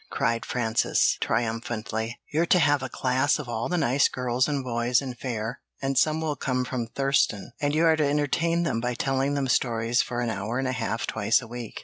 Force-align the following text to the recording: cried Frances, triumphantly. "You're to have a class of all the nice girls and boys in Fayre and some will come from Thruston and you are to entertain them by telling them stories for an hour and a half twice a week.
cried 0.09 0.47
Frances, 0.47 1.15
triumphantly. 1.21 2.19
"You're 2.31 2.47
to 2.47 2.57
have 2.57 2.81
a 2.81 2.89
class 2.89 3.37
of 3.37 3.47
all 3.47 3.69
the 3.69 3.77
nice 3.77 4.07
girls 4.09 4.47
and 4.47 4.63
boys 4.63 4.99
in 4.99 5.13
Fayre 5.13 5.59
and 5.79 5.95
some 5.95 6.21
will 6.21 6.35
come 6.35 6.65
from 6.65 6.87
Thruston 6.87 7.51
and 7.61 7.75
you 7.75 7.85
are 7.85 7.95
to 7.95 8.07
entertain 8.09 8.63
them 8.63 8.79
by 8.81 8.95
telling 8.95 9.35
them 9.35 9.47
stories 9.47 10.01
for 10.01 10.21
an 10.21 10.31
hour 10.31 10.57
and 10.57 10.67
a 10.67 10.71
half 10.71 11.05
twice 11.05 11.39
a 11.39 11.47
week. 11.47 11.79